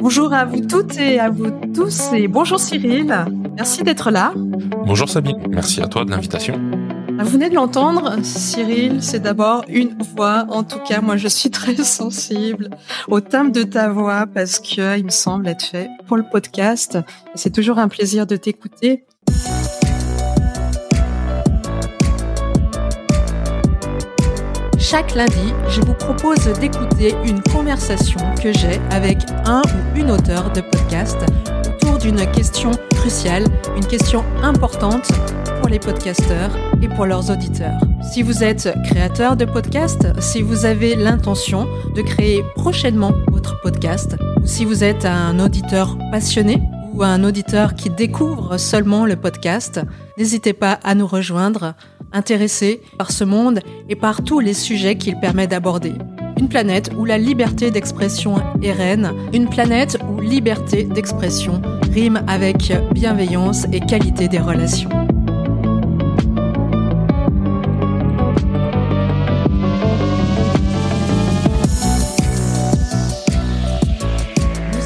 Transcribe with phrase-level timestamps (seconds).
[0.00, 3.24] Bonjour à vous toutes et à vous tous et bonjour Cyril.
[3.56, 4.32] Merci d'être là.
[4.86, 6.54] Bonjour Sabine, merci à toi de l'invitation.
[7.18, 10.46] Vous venez de l'entendre, Cyril, c'est d'abord une voix.
[10.50, 12.70] En tout cas, moi, je suis très sensible
[13.08, 16.96] au timbre de ta voix parce que il me semble être fait pour le podcast.
[17.34, 19.04] C'est toujours un plaisir de t'écouter.
[24.90, 30.50] Chaque lundi, je vous propose d'écouter une conversation que j'ai avec un ou une auteur
[30.50, 31.18] de podcast
[31.66, 33.44] autour d'une question cruciale,
[33.76, 35.10] une question importante
[35.60, 37.78] pour les podcasteurs et pour leurs auditeurs.
[38.00, 44.16] Si vous êtes créateur de podcast, si vous avez l'intention de créer prochainement votre podcast,
[44.42, 46.62] ou si vous êtes un auditeur passionné
[46.94, 49.82] ou un auditeur qui découvre seulement le podcast,
[50.16, 51.74] n'hésitez pas à nous rejoindre
[52.12, 55.92] intéressé par ce monde et par tous les sujets qu'il permet d'aborder.
[56.38, 61.60] Une planète où la liberté d'expression est reine, une planète où liberté d'expression
[61.92, 64.90] rime avec bienveillance et qualité des relations.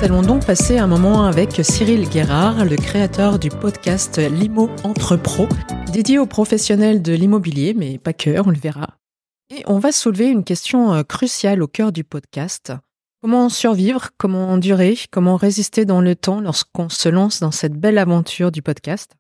[0.03, 5.17] Nous allons donc passer un moment avec Cyril Guérard, le créateur du podcast Limo Entre
[5.17, 5.47] Pro,
[5.93, 8.97] dédié aux professionnels de l'immobilier, mais pas que, on le verra.
[9.55, 12.73] Et on va soulever une question euh, cruciale au cœur du podcast.
[13.21, 17.99] Comment survivre, comment endurer, comment résister dans le temps lorsqu'on se lance dans cette belle
[17.99, 19.17] aventure du podcast?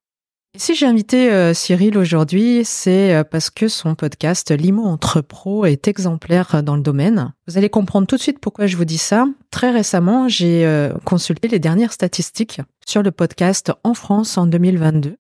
[0.54, 5.20] Et si j'ai invité euh, Cyril aujourd'hui, c'est euh, parce que son podcast Limo entre
[5.20, 7.34] pro est exemplaire dans le domaine.
[7.46, 9.26] Vous allez comprendre tout de suite pourquoi je vous dis ça.
[9.50, 15.16] Très récemment, j'ai consulté les dernières statistiques sur le podcast en France en 2022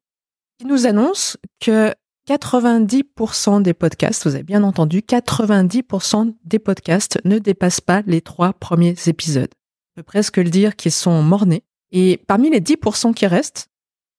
[0.62, 1.92] qui nous annonce que
[2.28, 8.52] 90% des podcasts, vous avez bien entendu, 90% des podcasts ne dépassent pas les trois
[8.52, 9.50] premiers épisodes.
[9.90, 11.64] On peut presque le dire qu'ils sont mornés.
[11.90, 13.70] Et parmi les 10% qui restent,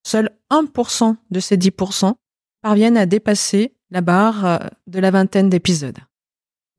[0.06, 2.14] seul 1% de ces 10%
[2.62, 4.58] parviennent à dépasser la barre euh,
[4.88, 6.00] de la vingtaine d'épisodes.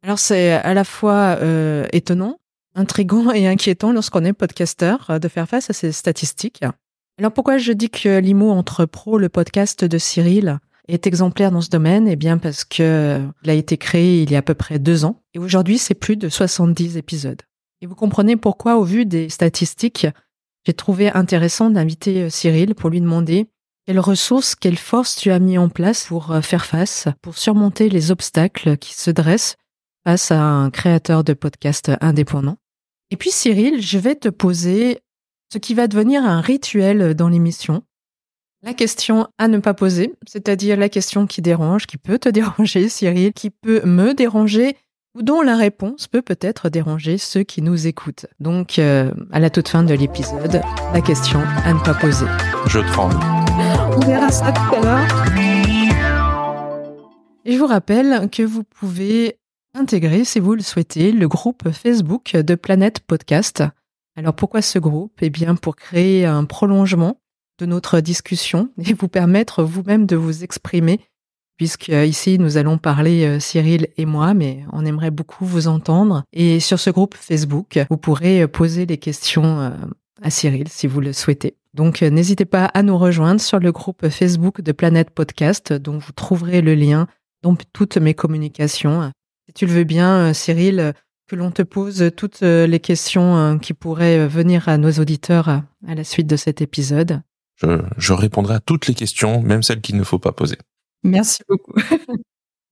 [0.03, 2.39] Alors c'est à la fois euh, étonnant,
[2.75, 6.61] intrigant et inquiétant lorsqu'on est podcasteur euh, de faire face à ces statistiques.
[7.19, 10.59] Alors pourquoi je dis que l'IMO entre pro, le podcast de Cyril,
[10.89, 12.09] est exemplaire dans ce domaine?
[12.09, 15.05] Eh bien parce que il a été créé il y a à peu près deux
[15.05, 17.43] ans et aujourd'hui c'est plus de 70 épisodes.
[17.81, 20.09] Et vous comprenez pourquoi au vu des statistiques,
[20.67, 23.47] j'ai trouvé intéressant d'inviter euh, Cyril pour lui demander
[23.87, 27.91] quelles ressources, quelles forces tu as mis en place pour euh, faire face, pour surmonter
[27.91, 29.57] les obstacles qui se dressent
[30.05, 32.57] face à un créateur de podcast indépendant.
[33.11, 35.01] Et puis Cyril, je vais te poser
[35.55, 37.85] ce qui va devenir un rituel dans l'émission.
[38.65, 42.89] La question à ne pas poser, c'est-à-dire la question qui dérange, qui peut te déranger,
[42.89, 44.77] Cyril, qui peut me déranger,
[45.17, 48.27] ou dont la réponse peut peut-être déranger ceux qui nous écoutent.
[48.41, 50.61] Donc, euh, à la toute fin de l'épisode,
[50.93, 52.27] la question à ne pas poser.
[52.67, 53.15] Je tremble.
[53.97, 55.07] On verra ça tout à l'heure.
[57.45, 59.39] Et je vous rappelle que vous pouvez
[59.73, 63.63] intégrer, si vous le souhaitez, le groupe Facebook de Planète Podcast.
[64.17, 65.19] Alors pourquoi ce groupe?
[65.21, 67.21] Eh bien pour créer un prolongement
[67.59, 71.01] de notre discussion et vous permettre vous-même de vous exprimer,
[71.57, 75.69] puisque euh, ici nous allons parler euh, Cyril et moi, mais on aimerait beaucoup vous
[75.69, 76.25] entendre.
[76.33, 79.73] Et sur ce groupe Facebook, vous pourrez euh, poser des questions
[80.23, 81.57] à Cyril si vous le souhaitez.
[81.75, 86.13] Donc n'hésitez pas à nous rejoindre sur le groupe Facebook de Planète Podcast, dont vous
[86.13, 87.09] trouverez le lien
[87.43, 89.13] dans toutes mes communications.
[89.47, 90.95] Si tu le veux bien, Cyril,
[91.27, 94.93] que l'on te pose toutes euh, les questions euh, qui pourraient euh, venir à nos
[94.93, 97.23] auditeurs à la suite de cet épisode.
[97.97, 100.59] Je, répondrai à toutes les questions, même celles qu'il ne faut pas poser.
[101.03, 101.73] Merci beaucoup.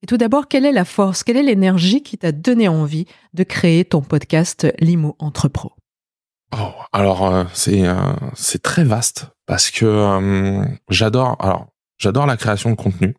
[0.02, 3.44] Et tout d'abord, quelle est la force, quelle est l'énergie qui t'a donné envie de
[3.44, 5.72] créer ton podcast Limo entre pro
[6.52, 7.84] oh, Alors c'est
[8.34, 13.14] c'est très vaste parce que j'adore alors j'adore la création de contenu.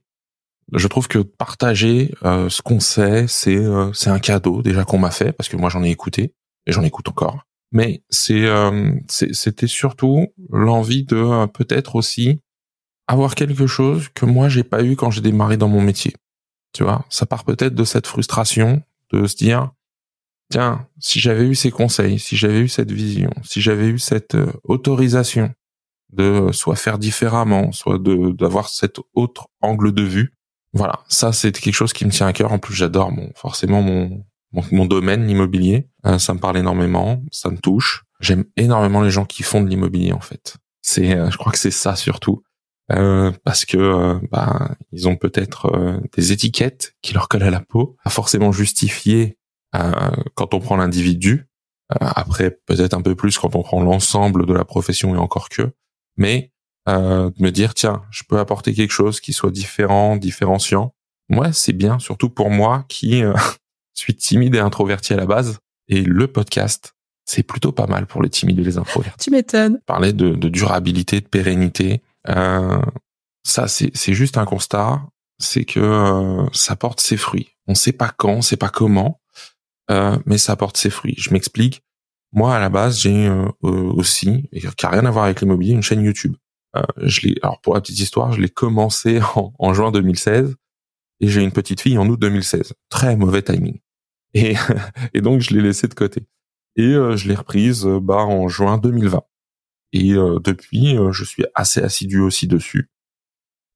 [0.76, 4.98] Je trouve que partager euh, ce qu'on sait, c'est euh, c'est un cadeau déjà qu'on
[4.98, 6.34] m'a fait parce que moi j'en ai écouté
[6.66, 7.46] et j'en écoute encore.
[7.72, 12.42] Mais c'est euh, c'était surtout l'envie de peut-être aussi
[13.08, 16.14] avoir quelque chose que moi j'ai pas eu quand j'ai démarré dans mon métier.
[16.74, 18.82] Tu vois, ça part peut-être de cette frustration
[19.12, 19.72] de se dire
[20.50, 24.36] tiens, si j'avais eu ces conseils, si j'avais eu cette vision, si j'avais eu cette
[24.64, 25.54] autorisation
[26.12, 30.34] de soit faire différemment, soit de d'avoir cet autre angle de vue,
[30.74, 32.52] voilà, ça c'est quelque chose qui me tient à cœur.
[32.52, 34.24] En plus, j'adore mon forcément mon
[34.72, 35.90] mon, domaine l'immobilier.
[36.06, 38.06] Euh, ça me parle énormément, ça me touche.
[38.20, 40.58] J'aime énormément les gens qui font de l'immobilier en fait.
[40.82, 42.44] C'est, euh, je crois que c'est ça surtout.
[42.92, 47.96] Euh, parce que bah, ils ont peut-être des étiquettes qui leur collent à la peau,
[48.04, 49.38] pas forcément justifiées
[50.36, 51.48] quand on prend l'individu,
[51.90, 55.74] après, peut-être un peu plus quand on prend l'ensemble de la profession et encore que.
[56.16, 56.53] Mais
[56.90, 60.94] euh, de me dire, tiens, je peux apporter quelque chose qui soit différent, différenciant.
[61.30, 63.34] Ouais, c'est bien, surtout pour moi qui euh,
[63.94, 65.60] suis timide et introverti à la base.
[65.88, 66.96] Et le podcast,
[67.26, 69.26] c'est plutôt pas mal pour les timides et les introvertis.
[69.26, 69.80] Tu m'étonnes.
[69.86, 72.82] Parler de, de, durabilité, de pérennité, euh,
[73.44, 75.02] ça c'est juste un constat,
[75.40, 77.50] c'est que euh, ça porte ses fruits.
[77.68, 79.20] On sait pas quand, on sait pas comment,
[79.92, 81.16] euh, mais ça porte ses fruits.
[81.18, 81.82] Je m'explique.
[82.32, 85.74] Moi, à la base, j'ai euh, aussi, et qui a rien à voir avec l'immobilier,
[85.74, 86.36] une chaîne YouTube.
[86.98, 90.56] Je l'ai, alors pour la petite histoire, je l'ai commencé en, en, juin 2016
[91.20, 92.74] et j'ai une petite fille en août 2016.
[92.90, 93.80] Très mauvais timing.
[94.34, 94.56] Et,
[95.14, 96.26] et donc je l'ai laissé de côté.
[96.76, 99.22] Et je l'ai reprise bah, en juin 2020.
[99.92, 102.90] Et depuis, je suis assez assidu aussi dessus.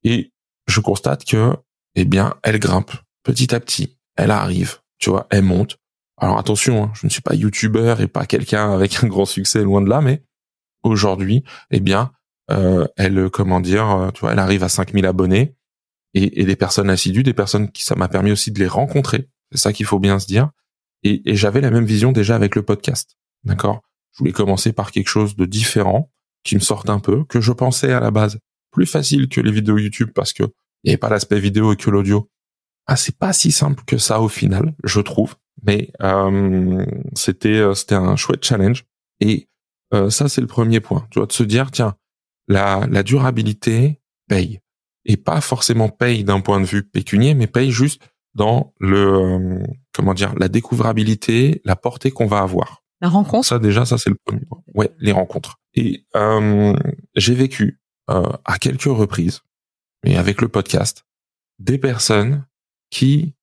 [0.03, 0.31] Et
[0.67, 1.53] je constate que,
[1.95, 2.91] eh bien, elle grimpe
[3.23, 3.97] petit à petit.
[4.15, 5.77] Elle arrive, tu vois, elle monte.
[6.17, 9.63] Alors attention, hein, je ne suis pas youtubeur et pas quelqu'un avec un grand succès
[9.63, 10.23] loin de là, mais
[10.83, 12.16] aujourd'hui, eh bien, euh,
[12.49, 15.55] elle, comment dire, euh, tu vois, elle arrive à 5000 abonnés
[16.13, 19.29] et, et, des personnes assidues, des personnes qui ça m'a permis aussi de les rencontrer.
[19.51, 20.49] C'est ça qu'il faut bien se dire.
[21.03, 23.81] Et, et j'avais la même vision déjà avec le podcast, d'accord?
[24.13, 26.11] Je voulais commencer par quelque chose de différent,
[26.43, 28.39] qui me sorte un peu, que je pensais à la base
[28.71, 30.43] plus facile que les vidéos YouTube parce que
[30.83, 32.29] il n'y avait pas l'aspect vidéo et que l'audio.
[32.85, 35.35] Ah, c'est pas si simple que ça au final, je trouve.
[35.63, 38.85] Mais euh, c'était euh, c'était un chouette challenge.
[39.19, 39.49] Et
[39.93, 41.07] euh, ça, c'est le premier point.
[41.09, 41.95] Tu vois, de se dire, tiens,
[42.47, 44.59] la, la durabilité paye.
[45.05, 48.01] Et pas forcément paye d'un point de vue pécunier, mais paye juste
[48.35, 49.63] dans le
[49.93, 52.83] comment dire la découvrabilité, la portée qu'on va avoir.
[53.01, 53.47] La rencontre.
[53.47, 54.61] Ça déjà, ça c'est le premier point.
[54.73, 55.59] Ouais, les rencontres.
[55.73, 56.75] Et euh,
[57.15, 57.79] j'ai vécu
[58.09, 59.41] euh, à quelques reprises,
[60.05, 61.05] et avec le podcast,
[61.59, 62.45] des personnes
[62.89, 63.33] qui,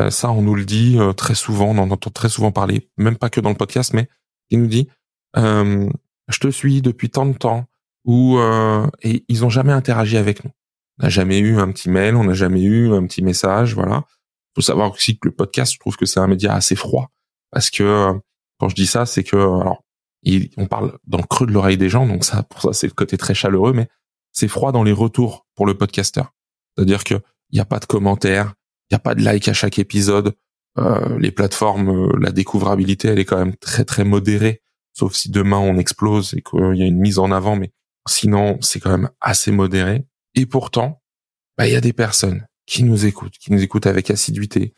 [0.00, 2.90] euh, ça on nous le dit euh, très souvent, on en entend très souvent parler,
[2.96, 4.08] même pas que dans le podcast, mais
[4.50, 4.88] qui nous dit,
[5.36, 7.66] je te suis depuis tant de temps,
[8.08, 8.38] ou
[9.02, 10.50] et ils ont jamais interagi avec nous.
[10.98, 14.04] On n'a jamais eu un petit mail, on n'a jamais eu un petit message, voilà.
[14.54, 17.10] Faut savoir aussi que le podcast, je trouve que c'est un média assez froid,
[17.52, 18.12] parce que
[18.58, 19.84] quand je dis ça, c'est que alors
[20.56, 22.92] on parle dans le creux de l'oreille des gens, donc ça, pour ça, c'est le
[22.92, 23.88] côté très chaleureux, mais
[24.32, 26.34] c'est froid dans les retours pour le podcasteur.
[26.76, 27.14] C'est-à-dire que
[27.50, 28.54] il n'y a pas de commentaires,
[28.90, 30.34] il n'y a pas de like à chaque épisode.
[30.78, 34.62] Euh, les plateformes, euh, la découvrabilité, elle est quand même très très modérée,
[34.92, 37.72] sauf si demain on explose et qu'il y a une mise en avant, mais
[38.08, 40.04] sinon c'est quand même assez modéré.
[40.34, 41.02] Et pourtant,
[41.56, 44.74] bah, il y a des personnes qui nous écoutent, qui nous écoutent avec assiduité.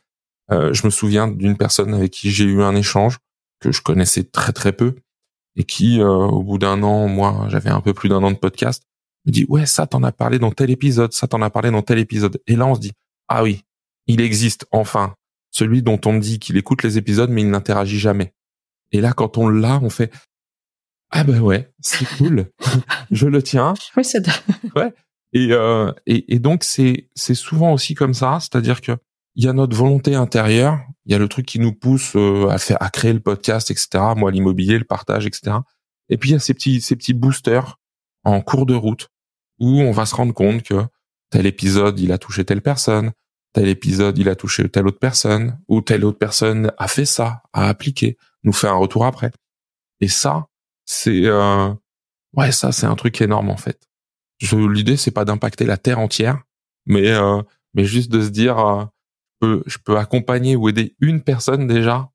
[0.51, 3.19] Euh, je me souviens d'une personne avec qui j'ai eu un échange
[3.61, 4.97] que je connaissais très très peu
[5.57, 8.85] et qui, au bout d'un an, moi j'avais un peu plus d'un an de podcast,
[9.27, 11.83] me dit ouais ça t'en as parlé dans tel épisode, ça t'en a parlé dans
[11.83, 12.41] tel épisode.
[12.47, 12.93] Et là on se dit
[13.29, 13.65] ah oui,
[14.07, 15.15] il existe enfin
[15.51, 18.33] celui dont on me dit qu'il écoute les épisodes mais il n'interagit jamais.
[18.93, 20.13] Et là quand on l'a, on fait
[21.11, 22.51] ah ben ouais c'est cool,
[23.11, 23.75] je le tiens.
[23.97, 24.27] Oui c'est
[24.77, 24.93] ouais.
[25.33, 28.93] Et, euh, et, et donc c'est c'est souvent aussi comme ça, c'est-à-dire que
[29.37, 32.49] il y a notre volonté intérieure, il y a le truc qui nous pousse euh,
[32.49, 33.89] à faire à créer le podcast, etc.
[34.17, 35.59] Moi l'immobilier, le partage, etc.
[36.09, 37.79] Et puis il y a ces petits ces petits boosters
[38.25, 39.09] en cours de route
[39.61, 40.85] où on va se rendre compte que
[41.31, 43.13] tel épisode il a touché telle personne,
[43.53, 47.43] tel épisode il a touché telle autre personne, ou telle autre personne a fait ça,
[47.53, 49.31] a appliqué, nous fait un retour après.
[50.01, 50.47] Et ça,
[50.91, 51.73] c'est euh,
[52.37, 53.89] ouais ça c'est un truc énorme en fait.
[54.53, 56.43] L'idée c'est pas d'impacter la terre entière,
[56.85, 57.43] mais euh,
[57.75, 58.85] mais juste de se dire euh,
[59.41, 62.11] je, peux, je peux accompagner ou aider une personne déjà.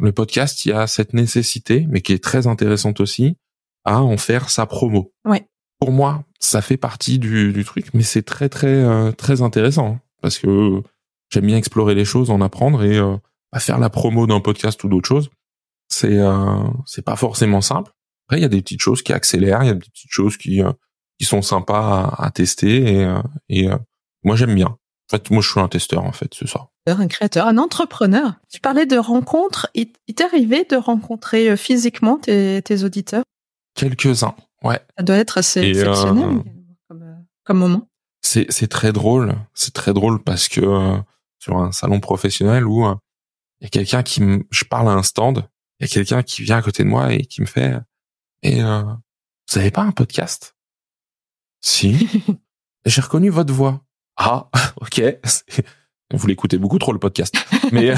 [0.00, 3.36] Le podcast, il y a cette nécessité, mais qui est très intéressante aussi,
[3.84, 5.12] à en faire sa promo.
[5.24, 5.48] Ouais.
[5.78, 9.92] Pour moi, ça fait partie du, du truc, mais c'est très très euh, très intéressant
[9.92, 10.82] hein, parce que
[11.30, 13.16] j'aime bien explorer les choses, en apprendre et euh,
[13.58, 15.30] faire la promo d'un podcast ou d'autres choses.
[15.88, 17.92] C'est euh, c'est pas forcément simple.
[18.26, 20.36] Après, il y a des petites choses qui accélèrent, il y a des petites choses
[20.36, 20.72] qui euh,
[21.18, 23.14] qui sont sympas à, à tester et
[23.48, 23.68] et
[24.22, 24.66] moi j'aime bien.
[24.66, 26.68] En fait, moi je suis un testeur en fait, c'est ça.
[26.86, 28.34] Un créateur, un entrepreneur.
[28.52, 29.68] Tu parlais de rencontres.
[29.74, 33.24] Il, t'est arrivé de rencontrer physiquement tes, tes auditeurs?
[33.76, 34.80] Quelques-uns, ouais.
[34.96, 36.42] Ça doit être assez exceptionnel
[36.88, 37.14] comme, euh,
[37.44, 37.88] comme, moment.
[38.22, 39.34] C'est, c'est très drôle.
[39.52, 40.96] C'est très drôle parce que euh,
[41.38, 42.94] sur un salon professionnel où il euh,
[43.60, 45.46] y a quelqu'un qui me, je parle à un stand,
[45.78, 47.74] il y a quelqu'un qui vient à côté de moi et qui me fait,
[48.42, 50.56] et vous avez pas un podcast?
[51.60, 52.08] Si.
[52.86, 53.82] J'ai reconnu votre voix.
[54.16, 54.48] Ah,
[54.80, 55.02] ok.
[56.14, 57.34] Vous l'écoutez beaucoup trop le podcast.
[57.72, 57.92] Mais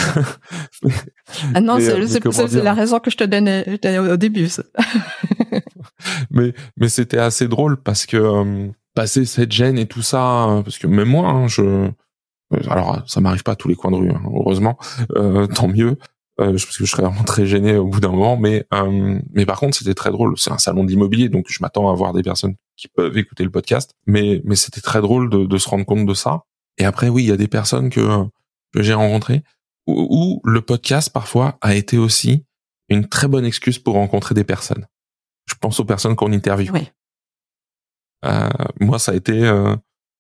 [1.55, 4.49] ah non, c'est la raison que je te donnais au début.
[6.31, 10.63] mais mais c'était assez drôle parce que euh, passer cette gêne et tout ça, euh,
[10.63, 11.91] parce que même moi, hein, je, euh,
[12.71, 14.79] alors ça m'arrive pas à tous les coins de rue, hein, heureusement,
[15.55, 15.99] tant mieux.
[16.41, 18.37] Euh, parce que je serais vraiment très gêné au bout d'un moment.
[18.37, 20.39] Mais euh, mais par contre, c'était très drôle.
[20.39, 23.51] C'est un salon d'immobilier, donc je m'attends à voir des personnes qui peuvent écouter le
[23.51, 23.95] podcast.
[24.07, 26.43] Mais mais c'était très drôle de, de se rendre compte de ça.
[26.79, 28.25] Et après, oui, il y a des personnes que
[28.73, 29.43] que j'ai rencontrées
[29.87, 32.45] où, où le podcast parfois a été aussi
[32.89, 34.87] une très bonne excuse pour rencontrer des personnes.
[35.47, 36.73] Je pense aux personnes qu'on interviewe.
[36.73, 36.91] Oui.
[38.25, 38.49] Euh,
[38.81, 39.75] moi, ça a été, euh,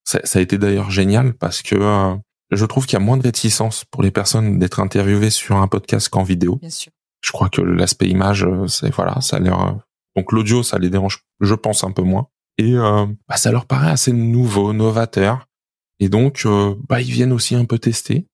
[0.04, 2.14] ça, ça, a été d'ailleurs génial parce que euh,
[2.50, 5.68] je trouve qu'il y a moins de réticence pour les personnes d'être interviewées sur un
[5.68, 6.56] podcast qu'en vidéo.
[6.56, 6.92] Bien sûr.
[7.20, 9.76] Je crois que l'aspect image, c'est voilà, ça a l'air.
[10.16, 12.28] Donc l'audio, ça les dérange, je pense un peu moins.
[12.58, 15.46] Et bah, ça leur paraît assez nouveau, novateur.
[16.00, 16.46] Et donc,
[16.88, 18.26] bah, ils viennent aussi un peu tester.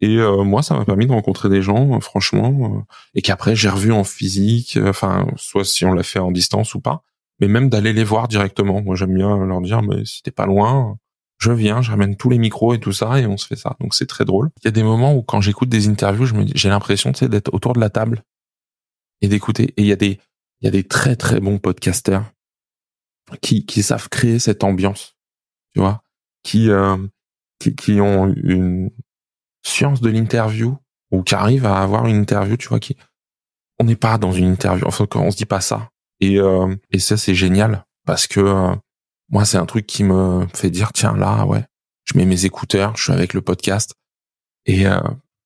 [0.00, 4.02] Et moi, ça m'a permis de rencontrer des gens, franchement, et qu'après j'ai revu en
[4.02, 7.02] physique, enfin, soit si on l'a fait en distance ou pas,
[7.38, 8.82] mais même d'aller les voir directement.
[8.82, 10.96] Moi, j'aime bien leur dire, mais si t'es pas loin,
[11.42, 13.76] je viens, je ramène tous les micros et tout ça, et on se fait ça.
[13.80, 14.50] Donc c'est très drôle.
[14.62, 17.80] Il y a des moments où quand j'écoute des interviews, j'ai l'impression, d'être autour de
[17.80, 18.22] la table
[19.20, 19.74] et d'écouter.
[19.76, 19.96] Et il y a
[20.70, 22.24] des, très très bons podcasters
[23.40, 25.16] qui savent créer cette ambiance,
[25.74, 26.04] tu vois,
[26.44, 26.96] qui euh,
[27.58, 28.90] qui ont une
[29.64, 30.76] science de l'interview
[31.10, 32.96] ou qui arrivent à avoir une interview, tu vois, qui
[33.80, 34.86] on n'est pas dans une interview.
[34.86, 35.90] Enfin, on se dit pas ça.
[36.20, 38.76] Et, euh, et ça, c'est génial parce que euh,
[39.32, 41.64] moi, c'est un truc qui me fait dire, tiens, là, ouais,
[42.04, 43.94] je mets mes écouteurs, je suis avec le podcast
[44.66, 45.00] et, euh,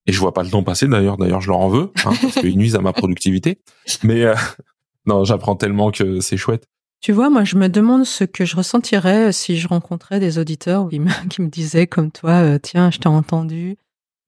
[0.07, 1.17] et je vois pas le temps passer d'ailleurs.
[1.17, 3.61] D'ailleurs, je leur en veux hein, parce qu'ils nuisent à ma productivité.
[4.03, 4.35] Mais euh,
[5.07, 6.67] non, j'apprends tellement que c'est chouette.
[7.01, 10.89] Tu vois, moi, je me demande ce que je ressentirais si je rencontrais des auditeurs
[10.89, 13.77] qui me, qui me disaient comme toi, tiens, je t'ai entendu,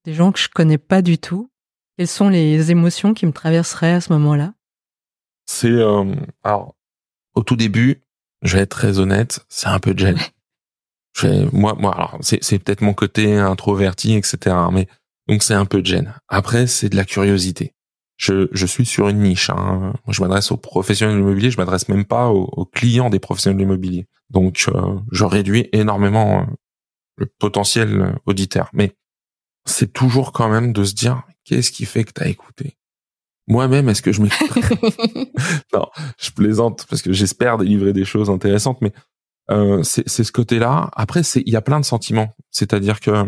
[0.05, 1.51] des gens que je connais pas du tout.
[1.97, 4.55] Quelles sont les émotions qui me traverseraient à ce moment-là?
[5.47, 6.77] C'est euh, alors
[7.35, 8.03] au tout début,
[8.43, 10.19] je vais être très honnête, c'est un peu de gêne.
[11.53, 14.57] moi, moi, alors c'est, peut-être mon côté introverti, etc.
[14.73, 14.89] Mais
[15.29, 16.15] donc c'est un peu de gêne.
[16.29, 17.75] Après, c'est de la curiosité.
[18.17, 19.51] Je, je suis sur une niche.
[19.51, 19.95] Hein.
[20.07, 21.51] Moi, je m'adresse aux professionnels de l'immobilier.
[21.51, 24.07] Je m'adresse même pas aux, clients des professionnels de l'immobilier.
[24.31, 26.45] Donc, euh, je réduis énormément euh,
[27.17, 28.71] le potentiel auditeur.
[28.73, 28.97] Mais
[29.67, 32.78] c'est toujours quand même de se dire qu'est-ce qui fait que tu as écouté?
[33.49, 34.51] Moi-même, est-ce que je m'écoute
[35.75, 35.87] Non,
[36.21, 38.93] je plaisante parce que j'espère délivrer des choses intéressantes, mais
[39.51, 40.91] euh, c'est ce côté-là.
[40.95, 42.35] Après, c'est il y a plein de sentiments.
[42.51, 43.25] C'est-à-dire que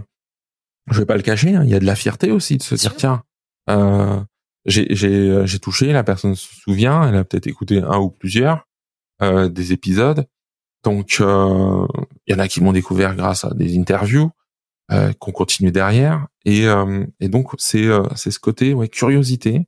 [0.91, 2.75] je vais pas le cacher, hein, il y a de la fierté aussi de se
[2.75, 3.23] dire tiens,
[3.71, 4.21] euh,
[4.67, 8.67] j'ai j'ai j'ai touché, la personne se souvient, elle a peut-être écouté un ou plusieurs
[9.23, 10.27] euh, des épisodes.
[10.85, 11.87] Donc euh,
[12.27, 14.31] il y en a qui m'ont découvert grâce à des interviews
[14.93, 17.87] euh, qu'on continue derrière et euh, et donc c'est
[18.17, 19.63] c'est ce côté ouais curiosité euh,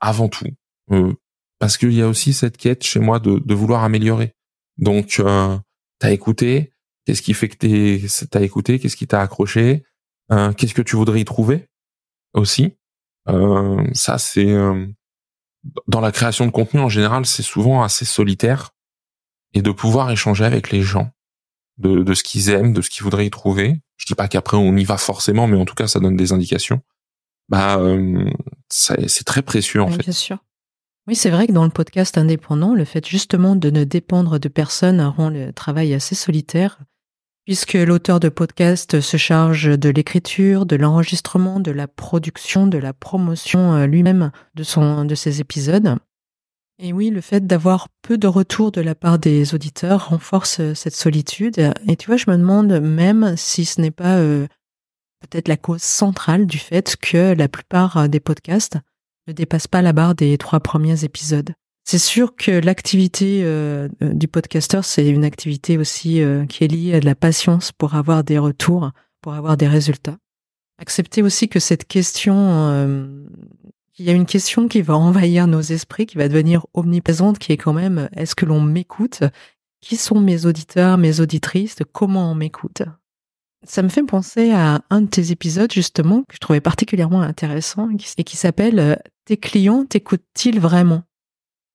[0.00, 0.46] avant tout.
[0.90, 1.12] Euh,
[1.58, 4.34] parce qu'il y a aussi cette quête chez moi de, de vouloir améliorer.
[4.76, 5.58] Donc, euh,
[5.98, 6.72] t'as écouté,
[7.04, 9.84] qu'est-ce qui fait que t'as écouté, qu'est-ce qui t'a accroché,
[10.30, 11.68] euh, qu'est-ce que tu voudrais y trouver
[12.32, 12.76] aussi.
[13.28, 14.54] Euh, ça, c'est
[15.86, 18.70] dans la création de contenu en général, c'est souvent assez solitaire
[19.52, 21.10] et de pouvoir échanger avec les gens
[21.78, 23.80] de, de ce qu'ils aiment, de ce qu'ils voudraient y trouver.
[23.96, 26.32] Je dis pas qu'après on y va forcément, mais en tout cas, ça donne des
[26.32, 26.80] indications
[27.48, 28.30] bah euh,
[28.68, 30.02] c'est très précieux en fait.
[30.02, 30.38] Bien sûr.
[31.08, 34.48] Oui, c'est vrai que dans le podcast indépendant, le fait justement de ne dépendre de
[34.48, 36.80] personne rend le travail assez solitaire,
[37.46, 42.92] puisque l'auteur de podcast se charge de l'écriture, de l'enregistrement, de la production, de la
[42.92, 45.96] promotion euh, lui-même de son de ses épisodes.
[46.78, 50.74] Et oui, le fait d'avoir peu de retours de la part des auditeurs renforce euh,
[50.74, 51.72] cette solitude.
[51.88, 54.18] Et tu vois, je me demande même si ce n'est pas
[55.20, 58.78] peut-être la cause centrale du fait que la plupart euh, des podcasts
[59.26, 61.52] ne dépassent pas la barre des trois premiers épisodes.
[61.84, 66.94] C'est sûr que l'activité euh, euh, du podcaster, c'est une activité aussi qui est liée
[66.94, 68.90] à de la patience pour avoir des retours,
[69.22, 70.18] pour avoir des résultats.
[70.78, 73.26] Accepter aussi que cette question,
[73.98, 77.52] il y a une question qui va envahir nos esprits, qui va devenir omniprésente, qui
[77.52, 79.24] est quand même, est-ce que l'on m'écoute?
[79.80, 81.78] Qui sont mes auditeurs, mes auditrices?
[81.92, 82.82] Comment on m'écoute?
[83.64, 87.88] Ça me fait penser à un de tes épisodes justement que je trouvais particulièrement intéressant
[87.90, 91.02] et qui s'appelle euh, Tes clients t'écoutent-ils vraiment?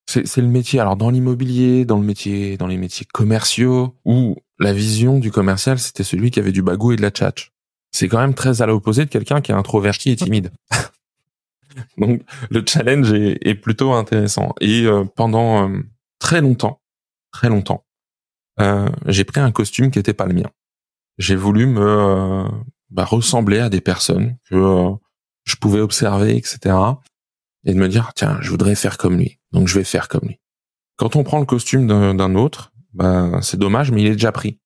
[0.06, 0.80] C'est, le métier.
[0.80, 5.80] Alors dans l'immobilier, dans le métier, dans les métiers commerciaux, où la vision du commercial
[5.80, 7.52] c'était celui qui avait du bagou et de la tchatch.
[7.92, 10.52] C'est quand même très à l'opposé de quelqu'un qui est introverti et timide.
[11.98, 14.54] Donc le challenge est, plutôt intéressant.
[14.62, 15.80] Et euh, pendant euh,
[16.20, 16.82] très longtemps,
[17.32, 17.86] très longtemps,
[19.08, 20.50] j'ai pris un costume qui était pas le mien
[21.18, 22.48] j'ai voulu me euh,
[22.90, 24.92] bah, ressembler à des personnes que euh,
[25.44, 26.76] je pouvais observer, etc.
[27.66, 30.28] Et de me dire, tiens, je voudrais faire comme lui, donc je vais faire comme
[30.28, 30.40] lui.
[30.98, 34.60] Quand on prend le costume d'un autre, bah, c'est dommage, mais il est déjà pris.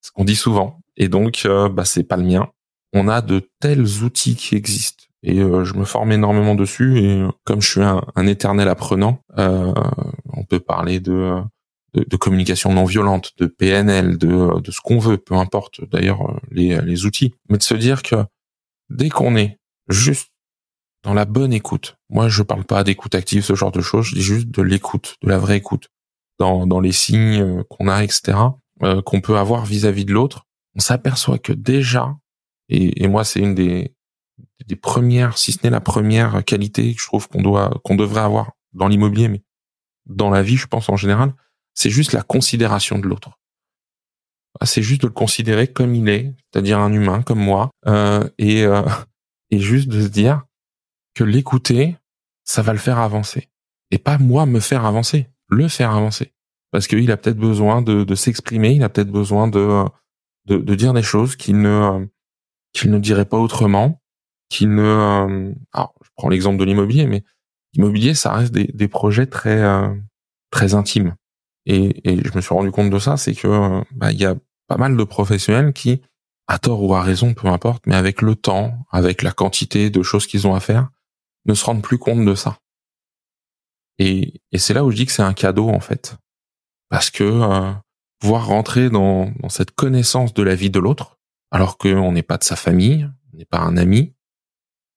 [0.00, 0.80] Ce qu'on dit souvent.
[0.96, 2.48] Et donc, euh, bah, c'est pas le mien.
[2.92, 6.98] On a de tels outils qui existent et je me forme énormément dessus.
[6.98, 11.42] Et comme je suis un, éternel apprenant, on peut parler de,
[11.94, 16.80] de, communication non violente, de PNL, de, de ce qu'on veut, peu importe d'ailleurs les,
[16.80, 18.16] les outils, mais de se dire que
[18.90, 19.58] dès qu'on est
[19.88, 20.30] juste
[21.04, 21.96] dans la bonne écoute.
[22.08, 24.06] Moi, je parle pas d'écoute active, ce genre de choses.
[24.06, 25.90] Je dis juste de l'écoute, de la vraie écoute,
[26.38, 28.38] dans, dans les signes euh, qu'on a, etc.,
[28.82, 30.46] euh, qu'on peut avoir vis-à-vis de l'autre.
[30.74, 32.16] On s'aperçoit que déjà,
[32.68, 33.94] et, et moi, c'est une des,
[34.66, 38.22] des premières, si ce n'est la première qualité que je trouve qu'on doit, qu'on devrait
[38.22, 39.42] avoir dans l'immobilier, mais
[40.06, 41.34] dans la vie, je pense en général,
[41.74, 43.38] c'est juste la considération de l'autre.
[44.60, 48.28] Ah, c'est juste de le considérer comme il est, c'est-à-dire un humain comme moi, euh,
[48.38, 48.82] et, euh,
[49.50, 50.44] juste de se dire,
[51.14, 51.96] que l'écouter,
[52.44, 53.48] ça va le faire avancer.
[53.90, 56.32] Et pas moi me faire avancer, le faire avancer.
[56.70, 59.86] Parce qu'il a peut-être besoin de, s'exprimer, il a peut-être besoin de,
[60.46, 62.08] dire des choses qu'il ne,
[62.98, 64.00] dirait pas autrement,
[64.48, 65.52] qu'il ne...
[65.72, 67.22] Alors, je prends l'exemple de l'immobilier, mais
[67.74, 69.62] l'immobilier, ça reste des, projets très,
[70.50, 71.14] très intimes.
[71.66, 74.36] Et, et, je me suis rendu compte de ça, c'est que bah, il y a
[74.66, 76.02] pas mal de professionnels qui,
[76.46, 80.02] à tort ou à raison, peu importe, mais avec le temps, avec la quantité de
[80.02, 80.90] choses qu'ils ont à faire,
[81.46, 82.58] ne se rendent plus compte de ça.
[83.98, 86.16] Et, et c'est là où je dis que c'est un cadeau en fait,
[86.90, 87.72] parce que euh,
[88.22, 91.18] rentrer dans, dans, cette connaissance de la vie de l'autre,
[91.50, 94.14] alors qu'on n'est pas de sa famille, on n'est pas un ami,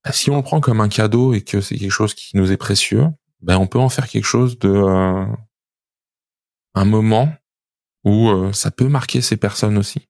[0.04, 2.52] bah, si on le prend comme un cadeau et que c'est quelque chose qui nous
[2.52, 3.08] est précieux,
[3.42, 5.26] ben on peut en faire quelque chose de euh,
[6.78, 7.34] un moment
[8.04, 10.08] où euh, ça peut marquer ces personnes aussi.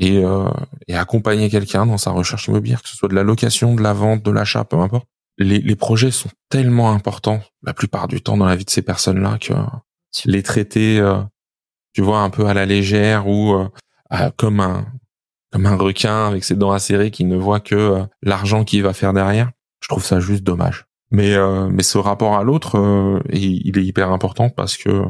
[0.00, 0.48] Et, euh,
[0.86, 3.92] et accompagner quelqu'un dans sa recherche immobilière, que ce soit de la location, de la
[3.92, 8.36] vente, de l'achat, peu importe les, les, projets sont tellement importants la plupart du temps
[8.36, 9.54] dans la vie de ces personnes-là que
[10.24, 11.22] les traiter, euh,
[11.92, 14.86] tu vois, un peu à la légère ou euh, comme un
[15.50, 18.92] comme un requin avec ses dents acérées qui ne voit que euh, l'argent qu'il va
[18.92, 19.50] faire derrière,
[19.80, 20.86] je trouve ça juste dommage.
[21.10, 21.36] Mais
[21.70, 25.04] mais ce rapport à l'autre, il est hyper important parce que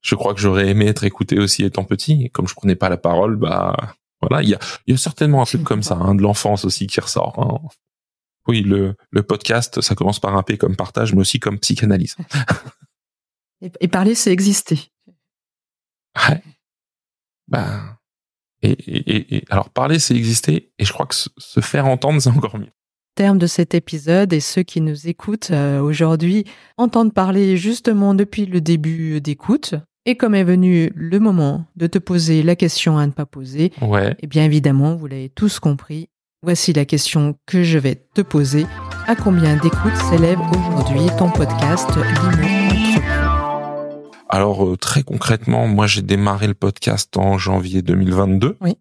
[0.00, 2.24] je crois que j'aurais aimé être écouté aussi étant petit.
[2.24, 3.76] Et comme je prenais pas la parole, bah
[4.20, 6.86] voilà, il y a, y a certainement un truc comme ça, hein, de l'enfance aussi
[6.86, 7.38] qui ressort.
[7.38, 7.68] Hein
[8.48, 12.16] oui, le, le podcast, ça commence par un P comme partage, mais aussi comme psychanalyse.
[13.60, 14.90] et, parler, c'est exister.
[16.16, 16.42] Ouais.
[17.46, 17.98] Ben,
[18.62, 22.30] et, et, et, alors parler, c'est exister, et je crois que se, faire entendre, c'est
[22.30, 22.72] encore mieux.
[23.18, 26.44] Terme de cet épisode et ceux qui nous écoutent euh, aujourd'hui
[26.76, 29.74] entendent parler justement depuis le début d'écoute.
[30.06, 33.72] Et comme est venu le moment de te poser la question à ne pas poser,
[33.82, 34.14] ouais.
[34.20, 36.08] eh bien évidemment, vous l'avez tous compris,
[36.44, 38.66] Voici la question que je vais te poser.
[39.08, 41.90] À combien d'écoutes s'élève aujourd'hui ton podcast
[44.28, 48.58] Alors euh, très concrètement, moi j'ai démarré le podcast en janvier 2022.
[48.60, 48.76] Oui.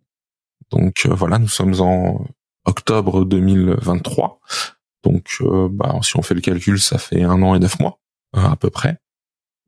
[0.69, 2.27] Donc euh, voilà, nous sommes en
[2.67, 4.39] octobre 2023.
[5.03, 7.99] Donc euh, bah, si on fait le calcul, ça fait un an et neuf mois
[8.33, 8.99] à peu près.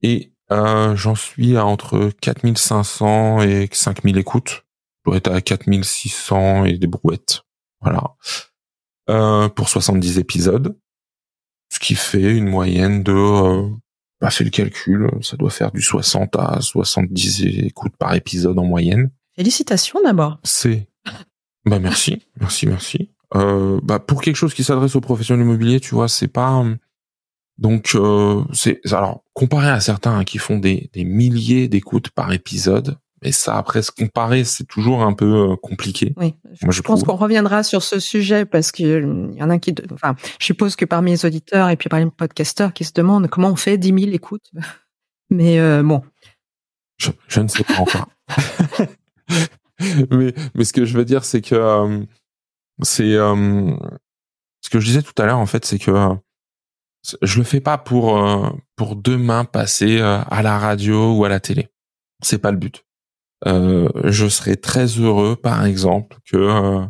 [0.03, 4.65] Et j'en suis à entre 4500 et 5000 écoutes.
[4.99, 7.41] Je dois être à 4600 et des brouettes.
[7.81, 8.15] Voilà.
[9.09, 10.77] Euh, pour 70 épisodes.
[11.71, 13.11] Ce qui fait une moyenne de...
[13.11, 13.69] Euh,
[14.21, 18.65] bah, fait le calcul, ça doit faire du 60 à 70 écoutes par épisode en
[18.65, 19.11] moyenne.
[19.35, 20.39] Félicitations d'abord.
[20.43, 20.88] C'est...
[21.65, 23.11] Bah merci, merci, merci.
[23.35, 26.63] Euh, bah, pour quelque chose qui s'adresse aux professionnels immobiliers, tu vois, c'est pas...
[27.57, 32.31] Donc, euh, c'est alors comparé à certains hein, qui font des, des milliers d'écoutes par
[32.31, 36.13] épisode, mais ça, après, se comparer, c'est toujours un peu euh, compliqué.
[36.15, 36.35] Oui.
[36.61, 39.75] Moi, je, pense qu'on reviendra sur ce sujet parce qu'il euh, y en a qui,
[39.91, 43.27] enfin, je suppose que parmi les auditeurs et puis parmi les podcasteurs qui se demandent
[43.27, 44.51] comment on fait 10 000 écoutes.
[45.29, 46.01] Mais euh, bon.
[46.97, 48.09] Je, je, ne sais pas encore.
[50.11, 52.05] mais, mais ce que je veux dire, c'est que
[52.81, 55.91] c'est ce que je disais tout à l'heure, en fait, c'est que
[57.21, 58.21] je le fais pas pour
[58.75, 61.69] pour demain passer à la radio ou à la télé.
[62.21, 62.83] C'est pas le but.
[63.47, 66.85] Euh, je serais très heureux, par exemple, que euh,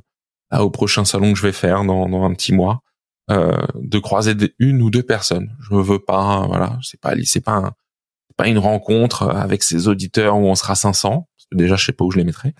[0.57, 2.81] au prochain salon que je vais faire dans, dans un petit mois,
[3.29, 5.55] euh, de croiser une ou deux personnes.
[5.61, 7.71] Je veux pas, voilà, c'est pas, c'est pas, un,
[8.37, 11.09] pas une rencontre avec ces auditeurs où on sera 500.
[11.09, 12.55] Parce que déjà, je sais pas où je les mettrai.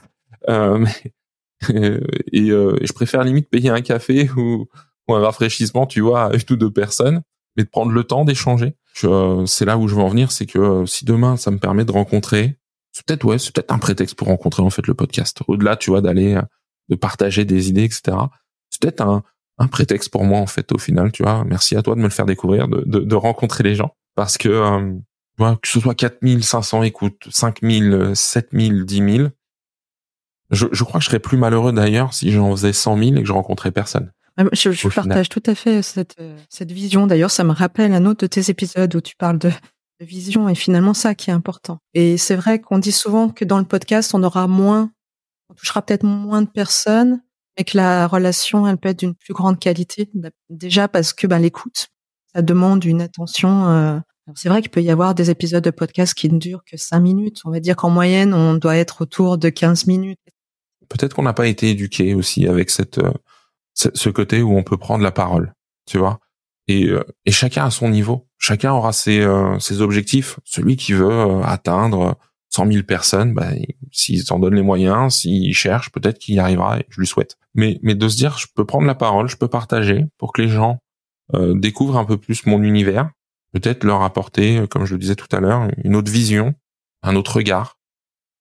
[0.48, 1.14] Euh, mais,
[2.32, 4.68] et, je préfère limite payer un café ou,
[5.10, 7.22] un rafraîchissement, tu vois, à une ou deux personnes,
[7.58, 8.76] mais de prendre le temps d'échanger.
[8.94, 11.92] c'est là où je veux en venir, c'est que si demain ça me permet de
[11.92, 12.60] rencontrer
[12.92, 15.40] c'est peut-être ouais, c'est peut-être un prétexte pour rencontrer en fait le podcast.
[15.48, 16.42] Au-delà, tu vois, d'aller euh,
[16.90, 18.18] de partager des idées, etc.
[18.70, 19.24] C'est peut-être un,
[19.58, 21.44] un prétexte pour moi en fait au final, tu vois.
[21.46, 24.38] Merci à toi de me le faire découvrir, de, de, de rencontrer les gens, parce
[24.38, 29.30] que euh, que ce soit 4500 écoutes, 5000, 7000, 10 000,
[30.52, 33.22] je, je crois que je serais plus malheureux d'ailleurs si j'en faisais 100 000 et
[33.22, 34.12] que je rencontrais personne.
[34.54, 36.16] Je, je partage tout à fait cette,
[36.50, 37.08] cette vision.
[37.08, 39.52] D'ailleurs, ça me rappelle un autre de tes épisodes où tu parles de,
[40.00, 41.80] de vision et finalement ça qui est important.
[41.94, 44.92] Et c'est vrai qu'on dit souvent que dans le podcast, on aura moins,
[45.50, 47.22] on touchera peut-être moins de personnes,
[47.58, 50.10] mais que la relation, elle peut être d'une plus grande qualité.
[50.50, 51.90] Déjà parce que ben, l'écoute,
[52.34, 53.68] ça demande une attention.
[53.68, 54.00] Euh,
[54.36, 57.00] c'est vrai qu'il peut y avoir des épisodes de podcast qui ne durent que cinq
[57.00, 57.42] minutes.
[57.46, 60.20] On va dire qu'en moyenne, on doit être autour de 15 minutes.
[60.90, 63.12] Peut-être qu'on n'a pas été éduqué aussi avec cette, euh,
[63.74, 65.54] ce côté où on peut prendre la parole,
[65.86, 66.20] tu vois.
[66.68, 68.28] Et, euh, et chacun à son niveau.
[68.38, 69.28] Chacun aura ses,
[69.60, 70.40] ses objectifs.
[70.46, 72.18] Celui qui veut atteindre
[72.50, 73.52] 100 000 personnes, bah,
[73.92, 77.38] s'il s'en donne les moyens, s'il cherche, peut-être qu'il y arrivera et je lui souhaite.
[77.54, 80.42] Mais, mais de se dire, je peux prendre la parole, je peux partager pour que
[80.42, 80.80] les gens
[81.36, 83.12] euh, découvrent un peu plus mon univers,
[83.54, 86.56] peut-être leur apporter, euh, comme je le disais tout à l'heure, une autre vision,
[87.04, 87.78] un autre regard.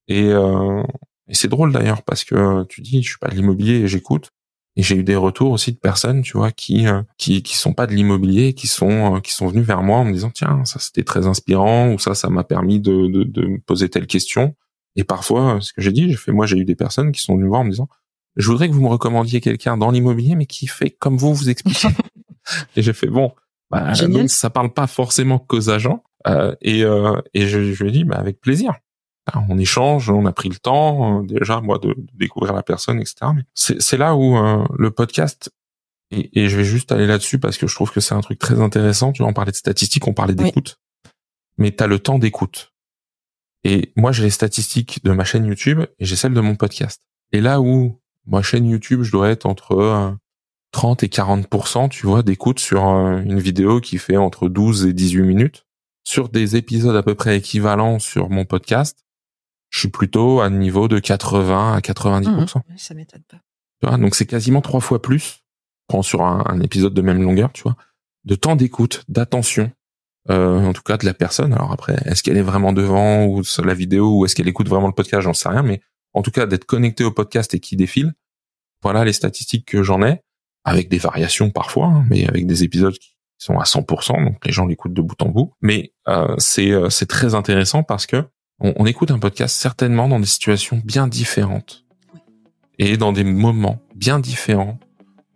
[0.07, 0.83] Et, euh,
[1.29, 4.31] et c'est drôle d'ailleurs parce que tu dis, je suis pas de l'immobilier et j'écoute.
[4.75, 7.73] Et j'ai eu des retours aussi de personnes, tu vois, qui euh, qui qui sont
[7.73, 10.63] pas de l'immobilier, qui sont euh, qui sont venus vers moi en me disant tiens
[10.63, 14.07] ça c'était très inspirant ou ça ça m'a permis de, de de me poser telle
[14.07, 14.55] question.
[14.95, 17.35] Et parfois, ce que j'ai dit, j'ai fait moi j'ai eu des personnes qui sont
[17.35, 17.89] venues voir en me disant
[18.35, 21.49] je voudrais que vous me recommandiez quelqu'un dans l'immobilier mais qui fait comme vous vous
[21.49, 21.89] expliquez.
[22.75, 23.33] et j'ai fait bon,
[23.69, 26.03] bah, donc ça parle pas forcément qu'aux agents.
[26.27, 28.73] Euh, et euh, et je, je lui ai dit bah avec plaisir
[29.49, 33.31] on échange, on a pris le temps euh, déjà moi de, découvrir la personne, etc.
[33.35, 35.51] Mais c'est là où euh, le podcast
[36.11, 38.59] et, je vais juste aller là-dessus parce que je trouve que c'est un truc très
[38.59, 39.11] intéressant.
[39.11, 40.79] Tu vois, on parlait de statistiques, on parlait d'écoute,
[41.57, 42.73] mais tu as le temps d'écoute.
[43.63, 47.03] Et moi, j'ai les statistiques de ma chaîne YouTube et j'ai celles de mon podcast.
[47.31, 50.17] Et là où ma chaîne YouTube, je dois être entre
[50.71, 54.93] 30 euh, et 40% tu vois, d'écoute sur une vidéo qui fait entre 12 et
[54.93, 55.65] 18 minutes.
[56.05, 59.05] Sur des épisodes à peu près équivalents sur mon podcast,
[59.69, 63.37] je suis plutôt à un niveau de 80 à 90% mmh, Ça m'étonne pas.
[63.81, 65.43] Tu vois, donc c'est quasiment trois fois plus,
[65.87, 67.75] prend sur un, épisode de même longueur, tu vois,
[68.25, 69.71] de temps d'écoute, d'attention,
[70.29, 71.53] euh, en tout cas de la personne.
[71.53, 74.67] Alors après, est-ce qu'elle est vraiment devant ou sur la vidéo ou est-ce qu'elle écoute
[74.67, 75.81] vraiment le podcast, j'en sais rien, mais
[76.13, 78.13] en tout cas d'être connecté au podcast et qui défile.
[78.81, 80.21] Voilà les statistiques que j'en ai,
[80.63, 84.51] avec des variations parfois, hein, mais avec des épisodes qui sont à 100%, donc les
[84.51, 85.53] gens l'écoutent de bout en bout.
[85.61, 88.25] Mais euh, c'est euh, c'est très intéressant parce que
[88.59, 91.85] on, écoute un podcast certainement dans des situations bien différentes
[92.77, 94.79] et dans des moments bien différents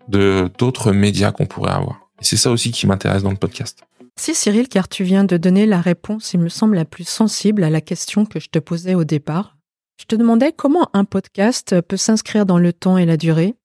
[0.07, 2.09] de d'autres médias qu'on pourrait avoir.
[2.21, 3.83] Et c'est ça aussi qui m'intéresse dans le podcast.
[4.19, 7.63] Si Cyril, car tu viens de donner la réponse, il me semble, la plus sensible
[7.63, 9.57] à la question que je te posais au départ.
[9.99, 13.55] Je te demandais comment un podcast peut s'inscrire dans le temps et la durée.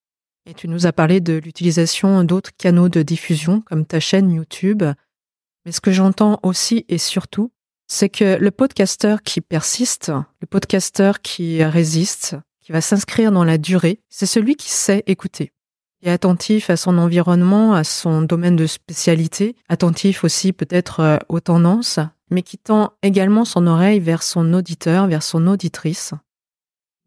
[0.46, 4.82] Et tu nous as parlé de l'utilisation d'autres canaux de diffusion comme ta chaîne YouTube.
[5.66, 7.50] Mais ce que j'entends aussi et surtout,
[7.88, 13.56] c'est que le podcasteur qui persiste, le podcasteur qui résiste, qui va s'inscrire dans la
[13.56, 15.52] durée, c'est celui qui sait écouter,
[16.00, 21.16] qui est attentif à son environnement, à son domaine de spécialité, attentif aussi peut-être euh,
[21.30, 21.98] aux tendances,
[22.30, 26.12] mais qui tend également son oreille vers son auditeur, vers son auditrice.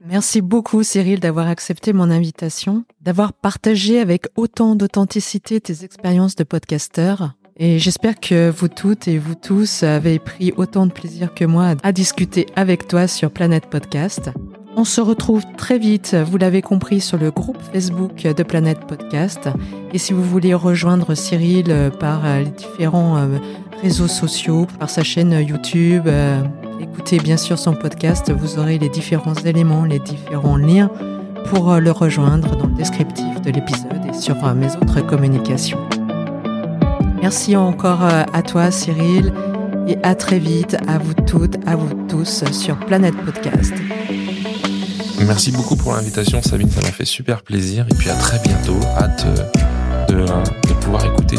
[0.04, 6.44] Merci beaucoup Cyril d'avoir accepté mon invitation, d'avoir partagé avec autant d'authenticité tes expériences de
[6.44, 7.36] podcasteur.
[7.58, 11.76] Et j'espère que vous toutes et vous tous avez pris autant de plaisir que moi
[11.84, 14.32] à discuter avec toi sur Planète Podcast.
[14.78, 19.50] On se retrouve très vite, vous l'avez compris, sur le groupe Facebook de Planète Podcast.
[19.94, 23.38] Et si vous voulez rejoindre Cyril euh, par euh, les différents euh,
[23.82, 26.08] réseaux sociaux, par sa chaîne YouTube,
[26.80, 30.90] écoutez bien sûr son podcast, vous aurez les différents éléments, les différents liens
[31.46, 35.80] pour le rejoindre dans le descriptif de l'épisode et sur mes autres communications.
[37.22, 39.32] Merci encore euh, à toi Cyril
[39.88, 43.74] et à très vite à vous toutes, à vous tous sur Planète Podcast.
[45.26, 48.80] Merci beaucoup pour l'invitation Sabine, ça m'a fait super plaisir et puis à très bientôt.
[48.98, 51.38] Hâte euh, de, de pouvoir écouter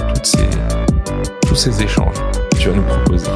[1.46, 2.16] tous ces échanges
[2.52, 3.30] que tu vas nous proposer.